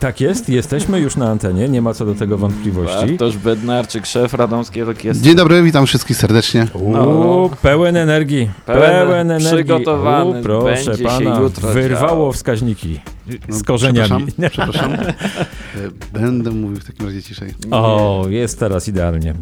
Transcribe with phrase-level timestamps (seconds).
[0.00, 3.06] Tak jest, jesteśmy już na antenie, nie ma co do tego wątpliwości.
[3.06, 5.24] Bartosz Bednarczyk, szef Radomskiej Orkiestry.
[5.24, 6.66] Dzień dobry, witam wszystkich serdecznie.
[6.74, 9.46] Uuu, pełen energii, pełen, Pełen, energii.
[9.64, 12.32] przygotowany, Uuu, proszę będzie się pana, jutro wyrwało działo.
[12.32, 13.00] wskaźniki
[13.48, 14.26] No, z korzeniami.
[14.26, 14.92] Przepraszam, przepraszam.
[14.92, 15.08] E,
[16.20, 17.54] Będę mówił w takim razie ciszej.
[17.70, 19.34] O, jest teraz idealnie.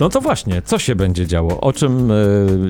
[0.00, 1.60] No to właśnie, co się będzie działo?
[1.60, 2.14] O czym e,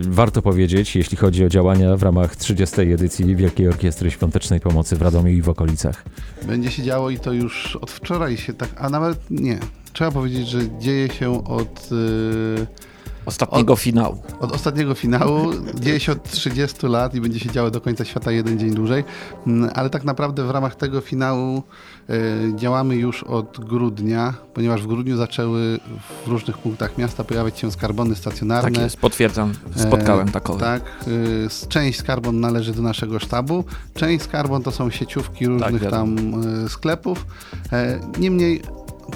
[0.09, 2.81] warto powiedzieć, jeśli chodzi o działania w ramach 30.
[2.81, 6.05] edycji Wielkiej Orkiestry Świątecznej Pomocy w Radomiu i w okolicach?
[6.43, 9.59] Będzie się działo i to już od wczoraj się tak, a nawet nie.
[9.93, 12.67] Trzeba powiedzieć, że dzieje się od, y,
[13.27, 14.23] Ostatniego finału.
[14.41, 15.51] od ostatniego finału.
[15.75, 19.05] Dzieje się od 30 lat i będzie się działo do końca świata jeden dzień dłużej.
[19.47, 21.63] Mm, Ale tak naprawdę w ramach tego finału
[22.11, 22.13] y,
[22.57, 25.79] działamy już od grudnia, ponieważ w grudniu zaczęły
[26.25, 28.71] w różnych punktach miasta pojawiać się skarbony stacjonarne.
[28.73, 29.53] Tak jest, potwierdzam.
[29.77, 30.61] Spotkałem E, takowe.
[30.61, 30.83] Tak,
[31.49, 33.65] z- część skarbon należy do naszego sztabu,
[33.95, 36.17] część skarbon to są sieciówki różnych Tak, tam
[36.69, 37.27] sklepów.
[37.73, 38.63] E, Niemniej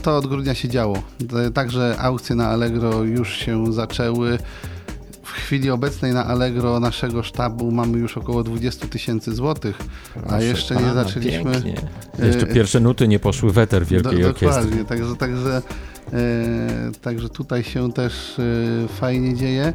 [0.03, 1.03] to od grudnia się działo.
[1.47, 4.39] E, Także aukcje na Allegro już się zaczęły.
[5.23, 9.79] W chwili obecnej na Allegro naszego sztabu mamy już około 20 tysięcy złotych,
[10.29, 11.53] a jeszcze nie pana, zaczęliśmy.
[11.53, 11.75] Pięknie.
[12.19, 14.63] Jeszcze e, pierwsze nuty nie poszły w eter Wielkiej do, Orkiestry.
[14.63, 15.63] Dokładnie, także, także,
[16.13, 19.73] e, także tutaj się też e, fajnie dzieje.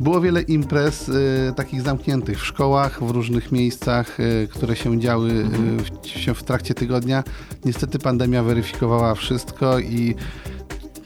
[0.00, 5.30] Było wiele imprez e, takich zamkniętych w szkołach, w różnych miejscach, e, które się działy
[5.30, 5.44] e,
[6.02, 7.24] w, się w trakcie tygodnia.
[7.64, 10.14] Niestety pandemia weryfikowała wszystko i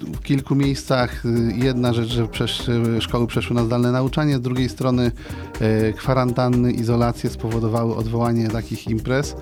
[0.03, 4.41] w kilku miejscach y, jedna rzecz, że przesz, y, szkoły przeszły na zdalne nauczanie, z
[4.41, 5.13] drugiej strony
[5.61, 9.37] e, kwarantanny, izolacje spowodowały odwołanie takich imprez.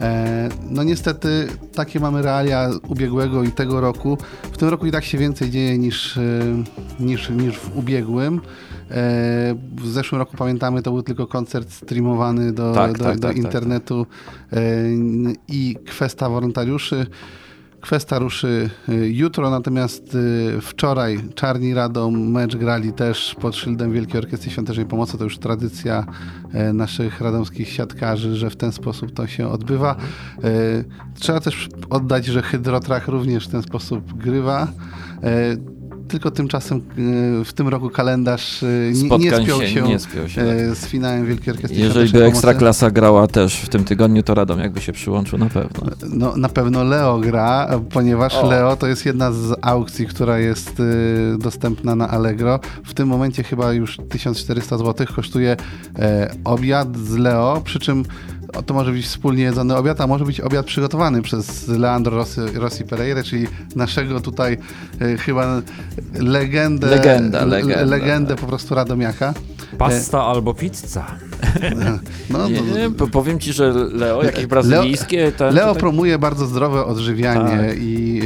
[0.00, 4.18] E, No niestety takie mamy realia ubiegłego i tego roku.
[4.52, 6.20] W tym roku i tak się więcej dzieje niż, e,
[7.00, 8.40] niż, niż w ubiegłym.
[8.90, 13.28] E, W zeszłym roku pamiętamy, to był tylko koncert streamowany do, Tak, do, tak, do
[13.28, 14.06] tak, tak, internetu
[14.52, 14.56] e,
[15.48, 17.06] i kwesta wolontariuszy.
[17.80, 20.16] Kwesta ruszy y, jutro, natomiast
[20.60, 25.18] wczoraj Czarni Radom mecz grali też pod szyldem Wielkiej Orkiestry Świątecznej Pomocy.
[25.18, 26.06] To już tradycja
[26.52, 29.96] e, naszych radomskich siatkarzy, że w ten sposób to się odbywa.
[30.44, 30.48] E,
[31.14, 34.68] Trzeba też oddać, że Hydrotrach również w ten sposób grywa.
[36.16, 40.28] Tylko tymczasem e, w tym roku kalendarz e, nie, nie spiął się, się, nie spiął
[40.28, 42.24] się, e, z finałem Wielkiej Orkiestry Jeżeli by.
[42.24, 45.90] Ekstraklasa grała też w tym tygodniu, to Radom jakby się przyłączył na pewno.
[46.10, 48.50] No, na pewno Leo gra, ponieważ O.
[48.50, 50.82] Leo to jest jedna z aukcji, która jest
[51.38, 52.60] dostępna na Allegro.
[52.84, 55.56] W tym momencie chyba już 1400 zł kosztuje
[56.44, 58.04] obiad z Leo, przy czym
[58.62, 62.84] to może być wspólnie jedzony obiad, a może być obiad przygotowany przez Leandro Rossi, Rossi
[62.84, 63.46] Pereira, czyli
[63.76, 64.58] naszego tutaj
[65.00, 65.62] e, chyba
[66.14, 67.84] legendę, Legenda, le- legenda.
[67.84, 69.34] legendę po prostu Radomiaka.
[69.78, 71.06] Pasta albo pizza.
[72.30, 75.32] No, Nie, no, nie, po- powiem ci, że Leo, jakieś Leo- brazylijskie...
[75.32, 77.76] Ten, Leo tutaj- promuje bardzo zdrowe odżywianie Tak.
[77.80, 78.20] i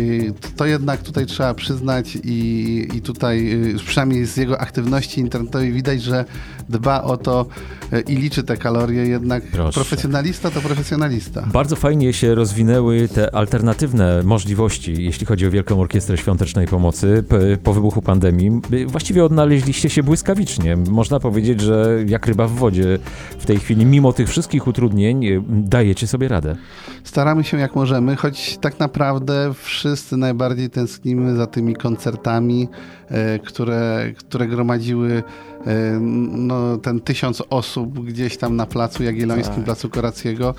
[0.56, 6.02] to jednak tutaj trzeba przyznać i, i tutaj y, przynajmniej z jego aktywności internetowej widać,
[6.02, 6.24] że
[6.68, 7.46] dba o to
[7.92, 9.74] y, i liczy te kalorie, jednak Proszę.
[9.74, 11.42] profesjonalista to profesjonalista.
[11.52, 17.24] Bardzo fajnie się rozwinęły te alternatywne możliwości, jeśli chodzi o Wielką Orkiestrę Świątecznej Pomocy
[17.64, 18.50] po wybuchu pandemii.
[18.72, 20.76] Y, Właściwie odnaleźliście się błyskawicznie.
[20.76, 22.98] Można powiedzieć, że jak ryba w wodzie
[23.38, 26.56] w tej chwili, mimo tych wszystkich utrudnień, y, dajecie sobie radę.
[27.04, 32.68] Staramy się jak możemy, choć tak naprawdę wszyscy najbardziej tęsknimy za tymi koncertami,
[33.08, 35.22] e, które, które gromadziły
[35.66, 35.98] e,
[36.30, 39.64] no, ten tysiąc osób gdzieś tam na placu Jagiellońskim, Tak.
[39.64, 40.54] placu Korackiego.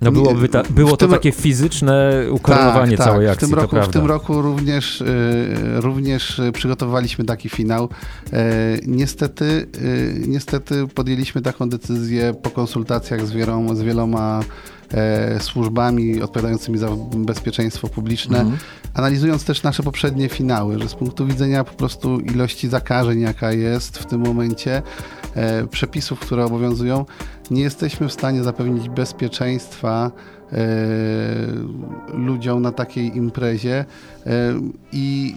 [0.00, 3.32] No byłoby ta, było to takie fizyczne ukoronowanie tak, całej tak.
[3.32, 7.88] akcji, W tym, roku, w tym roku również, y, również y, przygotowaliśmy taki finał.
[8.32, 8.46] E,
[8.86, 14.40] niestety, y, niestety podjęliśmy taką decyzję po konsultacjach z, wieloma, z wieloma
[14.94, 18.58] e, służbami odpowiadającymi za bezpieczeństwo publiczne, Mhm.
[18.94, 23.98] analizując też nasze poprzednie finały, że z punktu widzenia po prostu ilości zakażeń, jaka jest
[23.98, 24.82] w tym momencie,
[25.34, 27.04] e, przepisów, które obowiązują,
[27.50, 30.10] nie jesteśmy w stanie zapewnić bezpieczeństwa
[30.52, 30.56] e,
[32.14, 33.84] ludziom na takiej imprezie
[34.26, 34.54] e,
[34.92, 35.34] i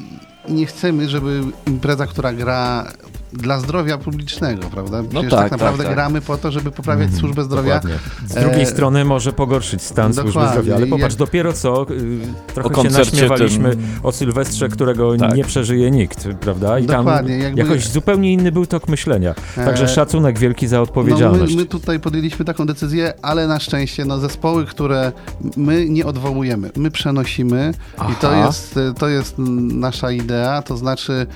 [0.48, 2.92] i nie chcemy, żeby impreza, która gra
[3.34, 5.04] dla zdrowia publicznego, prawda?
[5.10, 5.96] Przecież tak, tak, naprawdę tak, tak.
[5.96, 7.76] gramy po to, żeby poprawiać służbę zdrowia.
[7.76, 8.00] Dokładnie.
[8.28, 10.52] Z drugiej E, strony może pogorszyć stan służby dokładnie.
[10.52, 12.20] zdrowia, ale popatrz, jak- dopiero co y,
[12.54, 15.36] trochę O się naśmiewaliśmy tym- o Sylwestrze, którego Tak.
[15.36, 16.80] nie przeżyje nikt, prawda?
[16.80, 19.36] I Dokładnie, tam jakby- jakoś zupełnie inny był tok myślenia.
[19.56, 21.56] Także E, szacunek wielki za No odpowiedzialność.
[21.56, 25.12] my, my tutaj podjęliśmy taką decyzję, ale na szczęście no, zespoły, które
[25.58, 27.74] my nie odwołujemy, my przenosimy
[28.12, 28.46] i to Aha.
[28.48, 29.36] jest, to jest
[29.74, 31.28] nasza idea, to znaczy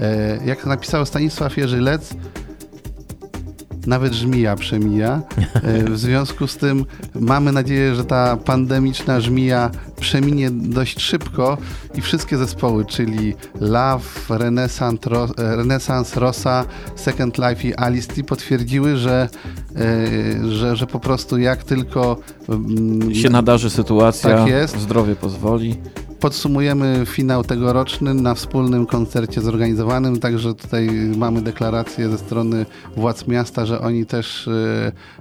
[0.00, 2.14] e, jak napisał Stanisław Jerzy Lec,
[3.86, 5.22] nawet żmija przemija.
[5.62, 6.84] E, W związku z tym
[7.14, 9.70] mamy nadzieję, że ta pandemiczna żmija
[10.00, 11.58] przeminie dość szybko
[11.94, 16.64] i wszystkie zespoły, czyli Love, Renaissance, Ro- e, Renaissance Rosa,
[16.96, 19.28] Second Life i Alice potwierdziły, że,
[19.76, 22.16] e, że, że po prostu jak tylko
[22.48, 24.78] mm, Się nadarzy sytuacja, Tak jest.
[24.80, 25.76] zdrowie pozwoli.
[26.20, 33.66] Podsumujemy finał tegoroczny na wspólnym koncercie zorganizowanym, także tutaj mamy deklarację ze strony władz miasta,
[33.66, 34.52] że oni też e,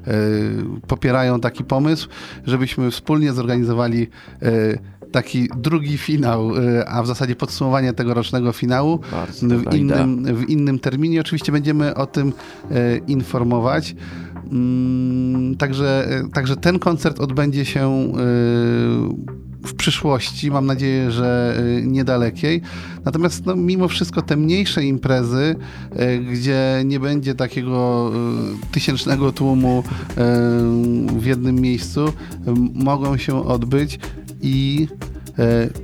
[0.07, 0.13] e,
[0.87, 2.07] popierają taki pomysł,
[2.45, 4.07] żebyśmy wspólnie zorganizowali
[4.41, 4.49] e,
[5.11, 6.51] taki drugi finał,
[6.87, 8.99] a w zasadzie podsumowanie tegorocznego finału
[9.41, 11.21] w innym, w innym terminie.
[11.21, 12.33] Oczywiście będziemy o tym
[13.07, 13.95] informować.
[14.51, 18.13] Mm, Także, także ten koncert odbędzie się
[19.63, 22.61] w przyszłości, mam nadzieję, że e, niedalekiej.
[23.05, 25.55] Natomiast no, mimo wszystko te mniejsze imprezy,
[25.91, 29.83] e, gdzie nie będzie takiego e, tysięcznego tłumu
[31.17, 32.13] w jednym miejscu,
[32.73, 33.99] mogą się odbyć
[34.41, 34.87] i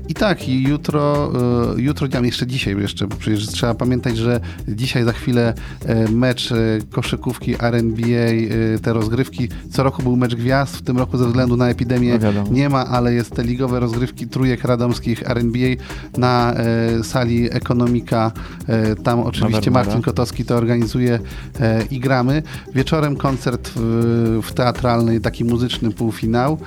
[0.09, 1.31] I tak, i jutro,
[1.77, 5.53] e, jutro działem jeszcze dzisiaj, jeszcze bo przecież trzeba pamiętać, że dzisiaj za chwilę
[5.85, 6.55] e, mecz e,
[6.91, 9.49] koszykówki RNBA, e, te rozgrywki.
[9.71, 12.87] Co roku był mecz gwiazd, w tym roku ze względu na epidemię No nie ma,
[12.87, 15.83] ale jest te ligowe rozgrywki trójek radomskich RNBA
[16.17, 18.31] na e, sali Ekonomika.
[18.67, 19.71] E, tam oczywiście.
[19.71, 21.19] Marcin Kotowski to organizuje
[21.59, 22.43] e, i gramy.
[22.75, 26.57] Wieczorem koncert w, w teatralny, taki muzyczny półfinał.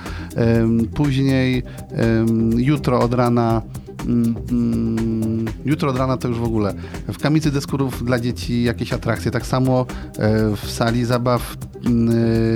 [0.93, 3.61] Później em, jutro od rana
[4.07, 6.73] mm, mm, jutro od rana to już w ogóle.
[7.07, 9.31] W Kamicy Deskurów dla dzieci jakieś atrakcje.
[9.31, 9.85] Tak samo
[10.19, 12.09] e, w sali zabaw mm,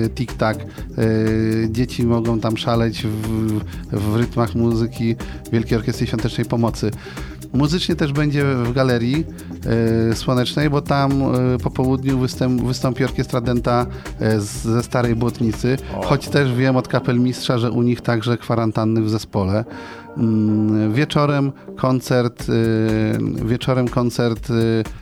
[0.06, 0.56] e, Tik-Tak.
[0.56, 1.06] E,
[1.70, 3.60] Dzieci mogą tam szaleć w,
[3.92, 5.16] w rytmach muzyki
[5.52, 6.92] Wielkiej Orkiestry Świątecznej Pomocy.
[7.54, 9.26] Muzycznie też będzie w galerii
[10.12, 13.86] e, słonecznej, bo tam e, po południu występ, wystąpi orkiestra Denta
[14.20, 19.02] e, z, ze Starej Błotnicy, choć też wiem od kapelmistrza, że u nich także kwarantanny
[19.02, 19.66] w zespole.
[20.18, 24.54] Mm, Wieczorem koncert, e, wieczorem koncert e,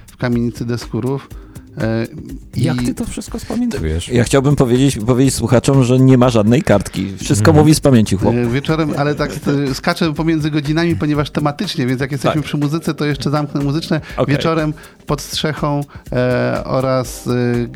[0.07, 1.29] w Kamienicy Deskurów.
[1.77, 2.07] E,
[2.55, 4.09] i- Jak ty to wszystko spamiętujesz?
[4.09, 7.17] Ja chciałbym powiedzieć, powiedzieć słuchaczom, że nie ma żadnej kartki.
[7.17, 7.57] Wszystko Mhm.
[7.65, 8.35] mówi z pamięci chłop.
[8.35, 9.31] E, Wieczorem, ale tak
[9.69, 12.43] e, skaczę pomiędzy godzinami, ponieważ tematycznie, więc jak jesteśmy Tak.
[12.45, 14.01] przy muzyce, to jeszcze zamknę muzyczne.
[14.17, 14.35] Okej.
[14.35, 14.73] Wieczorem
[15.05, 15.81] pod strzechą
[16.11, 17.27] e, oraz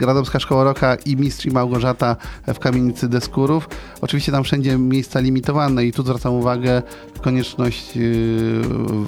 [0.02, 2.16] e, Radomska Szkoła Roka i Mistrz i Małgorzata
[2.54, 3.70] w kamienicy Deskurów.
[4.02, 6.82] Oczywiście tam wszędzie miejsca limitowane i tu zwracam uwagę
[7.22, 8.00] konieczność, e,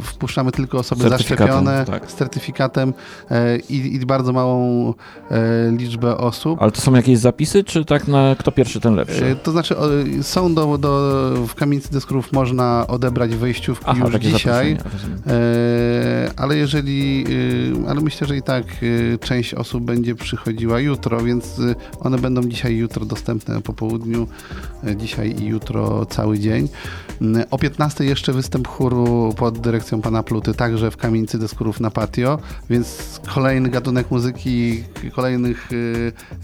[0.04, 2.12] wpuszczamy tylko osoby zaszczepione tak.
[2.12, 2.94] z certyfikatem
[3.32, 4.77] e, i, i bardzo małą
[5.32, 6.62] e, liczbę osób.
[6.62, 9.36] Ale to są jakieś zapisy, czy tak na kto pierwszy, ten E, lepszy?
[9.44, 9.88] To znaczy, o,
[10.22, 10.90] są do, do,
[11.48, 14.78] w kamienicy deskurów można odebrać wejściówki Aha, już dzisiaj,
[15.28, 17.26] e, ale jeżeli,
[17.86, 18.64] e, ale myślę, że i tak
[19.14, 23.74] e, część osób będzie przychodziła jutro, więc e, one będą dzisiaj i jutro dostępne po
[23.74, 24.28] południu,
[24.84, 26.70] e, dzisiaj i jutro cały dzień.
[27.22, 31.92] Mm, O 15 jeszcze występ chóru pod dyrekcją pana Pluty, także w kamienicy deskurów na
[31.92, 32.40] patio,
[32.70, 34.67] więc kolejny gatunek muzyki,
[35.16, 35.70] kolejnych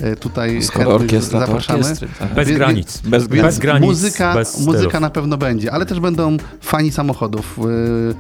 [0.01, 1.79] e, e, tutaj Skoro orkiestra, to zapraszamy.
[1.79, 2.07] orkiestry.
[2.19, 2.33] Tak.
[2.33, 3.01] Bez granic.
[3.01, 7.57] Bez Więc Bez granic, muzyka, bez muzyka na pewno będzie, ale też będą fani samochodów.
[7.57, 8.15] Yy,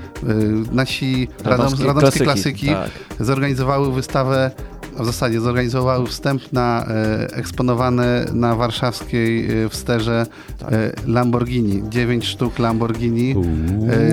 [0.71, 2.89] nasi radom, radomskie klasyki, Tak.
[3.19, 4.51] zorganizowały wystawę,
[4.99, 10.25] w zasadzie zorganizowały wstęp na e, eksponowane na warszawskiej e, wsterze
[10.59, 10.73] Tak.
[10.73, 11.89] e, Lamborghini.
[11.89, 13.45] Dziewięć sztuk Lamborghini Uuu,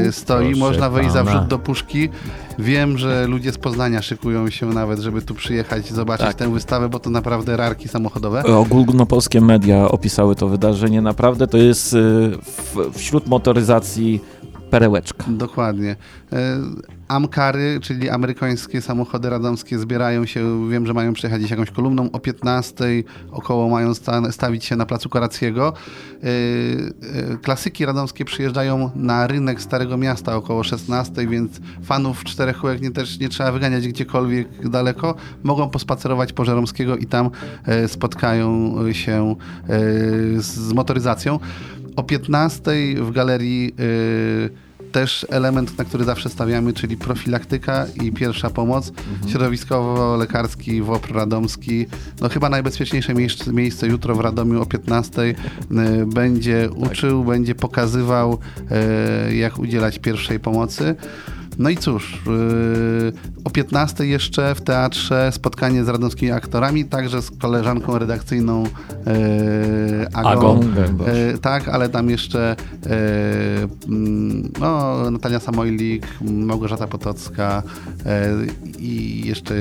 [0.06, 2.08] e, stoi, można wejść za wrzut do puszki.
[2.58, 6.37] Wiem, że ludzie z Poznania szykują się nawet, żeby tu przyjechać i zobaczyć Tak.
[6.37, 8.42] tę wystawę, bo to naprawdę rarki samochodowe.
[8.44, 11.00] Ogólnopolskie media opisały to wydarzenie.
[11.02, 14.20] Naprawdę to jest w, wśród motoryzacji
[14.70, 15.24] perełeczka.
[15.28, 15.96] Dokładnie.
[16.32, 16.58] E,
[17.08, 22.84] Amkary, czyli amerykańskie samochody radomskie zbierają się, wiem, że mają przyjechać jakąś kolumną o 15,
[23.30, 25.72] około mają sta- stawić się na placu Korackiego.
[25.72, 26.26] E,
[27.32, 32.90] e, Klasyki radomskie przyjeżdżają na rynek Starego Miasta około 16, więc fanów czterech kółek nie,
[32.90, 35.14] też nie trzeba wyganiać gdziekolwiek daleko.
[35.42, 37.30] Mogą pospacerować po Żeromskiego i tam
[37.86, 39.36] spotkają się
[40.38, 41.38] z motoryzacją.
[42.00, 48.50] O 15 w galerii e, też element, na który zawsze stawiamy, czyli profilaktyka i pierwsza
[48.50, 48.92] pomoc.
[49.26, 51.87] Środowiskowo-lekarski WOPR Radomski.
[52.21, 55.35] No chyba najbezpieczniejsze miejsce, miejsce jutro w Radomiu o 15 y,
[56.07, 58.38] będzie uczył, będzie pokazywał,
[59.30, 60.95] y, jak udzielać pierwszej pomocy.
[61.59, 63.12] No i cóż, yy,
[63.45, 70.30] o 15 jeszcze w teatrze spotkanie z radomskimi aktorami, także z koleżanką redakcyjną yy, Agą.
[70.30, 70.61] Agą.
[71.07, 72.57] E, tak, ale tam jeszcze
[73.88, 77.62] mm, no, Natalia Samojlik, Małgorzata Potocka
[78.78, 79.54] i jeszcze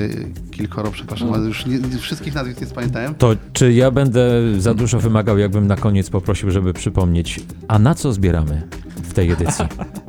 [0.50, 3.14] kilkoro, przepraszam, ale już nie, wszystkich nazwisk nie spamiętałem.
[3.14, 7.94] To czy ja będę za dużo wymagał, jakbym na koniec poprosił, żeby przypomnieć, a na
[7.94, 8.62] co zbieramy
[9.10, 9.64] w tej edycji?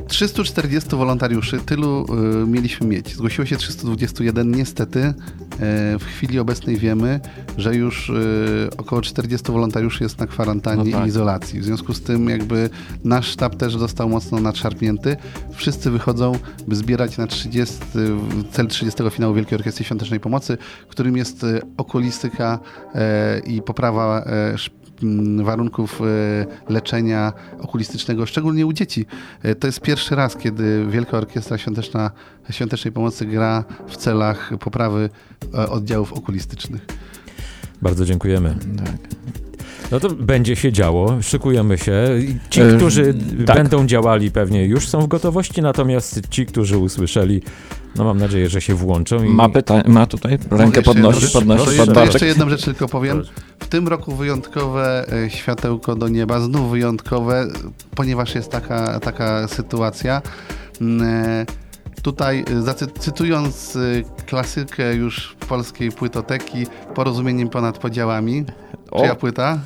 [0.07, 2.05] 340 wolontariuszy, tylu
[2.43, 3.15] y, mieliśmy mieć.
[3.15, 4.51] Zgłosiło się 321.
[4.51, 5.13] Niestety y,
[5.99, 7.19] w chwili obecnej wiemy,
[7.57, 11.05] że już y, około 40 wolontariuszy jest na kwarantannie No tak.
[11.05, 11.59] i izolacji.
[11.59, 12.69] W związku z tym jakby
[13.03, 15.17] nasz sztab też został mocno nadszarpnięty.
[15.53, 16.31] Wszyscy wychodzą,
[16.67, 17.75] by zbierać na 30,
[18.51, 22.59] cel 30 finału Wielkiej Orkiestry Świątecznej Pomocy, którym jest y, okulistyka
[22.95, 24.80] e, i poprawa e, szp- m,
[25.43, 29.05] warunków e, leczenia okulistycznego, szczególnie u dzieci.
[29.43, 32.11] E, To jest pierwszy raz, kiedy Wielka Orkiestra Świąteczna,
[32.49, 35.09] Świątecznej Pomocy gra w celach poprawy
[35.53, 36.85] e, oddziałów okulistycznych.
[37.81, 38.55] Bardzo dziękujemy.
[38.77, 38.95] Tak.
[39.91, 41.93] No to będzie się działo, szykujemy się.
[42.49, 43.13] Ci, E, którzy
[43.45, 43.55] tak.
[43.55, 47.41] będą działali pewnie już są w gotowości, natomiast ci, którzy usłyszeli,
[47.95, 49.23] no mam nadzieję, że się włączą.
[49.23, 49.29] I...
[49.29, 52.13] Ma, pyta- ma tutaj rękę podnosi, podnosi to pan jeszcze, Bartek.
[52.13, 53.23] jeszcze jedną rzecz tylko powiem.
[53.59, 57.47] W tym roku wyjątkowe e, światełko do nieba, znów wyjątkowe,
[57.95, 60.21] ponieważ jest taka, taka sytuacja.
[60.81, 61.45] Mm, e,
[62.01, 63.77] Tutaj, e, cytując
[64.25, 68.45] klasykę już polskiej płytoteki, porozumieniem ponad podziałami.
[68.91, 68.99] O.
[68.99, 69.59] Czyja płyta?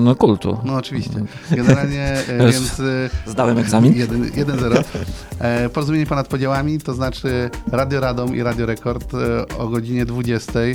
[0.00, 0.58] No kultu.
[0.64, 1.14] No oczywiście.
[1.50, 2.80] Generalnie, e, więc...
[2.80, 3.94] e, Zdałem egzamin.
[3.94, 4.84] 1-0.
[5.38, 10.60] E, Porozumienie ponad podziałami, to znaczy Radio Radom i Radio Rekord e, o godzinie 20
[10.60, 10.74] e,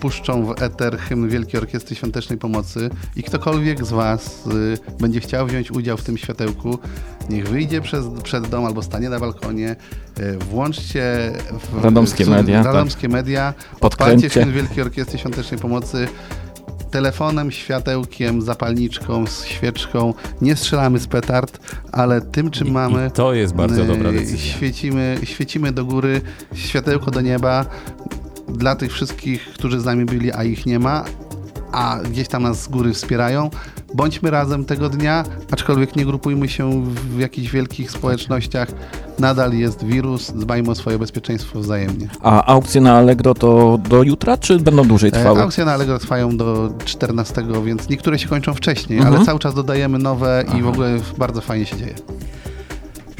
[0.00, 4.48] puszczą w eter hymn Wielkiej Orkiestry Świątecznej Pomocy i ktokolwiek z Was
[5.00, 6.78] będzie chciał wziąć udział w tym światełku,
[7.30, 9.76] niech wyjdzie przez, przed dom albo stanie na balkonie,
[10.50, 11.32] włączcie
[11.72, 12.66] w, Radomskie w, media, tak.
[12.74, 14.26] radomskie media, Podkręćcie.
[14.26, 16.08] odpalcie hymn Wielkiej Orkiestry Świątecznej Pomocy
[16.90, 20.14] telefonem, światełkiem, zapalniczką, z świeczką.
[20.40, 21.58] Nie strzelamy z petard,
[21.92, 23.06] ale tym, czym I- mamy.
[23.06, 24.38] I to jest bardzo e, dobra decyzja.
[24.38, 26.20] Świecimy, świecimy do góry,
[26.54, 27.66] światełko do nieba.
[28.48, 31.04] Dla tych wszystkich, którzy z nami byli, a ich nie ma,
[31.72, 33.50] a gdzieś tam nas z góry wspierają.
[33.94, 38.68] Bądźmy razem tego dnia, aczkolwiek nie grupujmy się w jakichś wielkich społecznościach.
[39.18, 42.08] Nadal jest wirus, dbajmy o swoje bezpieczeństwo wzajemnie.
[42.22, 45.42] A aukcje na Allegro to do jutra, czy będą dłużej E, trwały?
[45.42, 49.16] Aukcje na Allegro trwają do 14, więc niektóre się kończą wcześniej, Mhm.
[49.16, 51.94] ale cały czas dodajemy nowe i w ogóle bardzo fajnie się dzieje.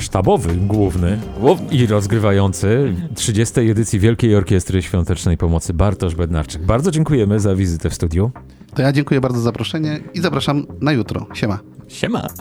[0.07, 1.19] Sztabowy, główny
[1.71, 3.61] i rozgrywający 30.
[3.61, 6.63] edycji Wielkiej Orkiestry Świątecznej Pomocy Bartosz Bednarczyk.
[6.63, 8.31] Bardzo dziękujemy za wizytę w studiu.
[8.75, 11.27] To ja dziękuję bardzo za zaproszenie i zapraszam na jutro.
[11.35, 11.59] Siema.
[11.89, 12.27] Siema.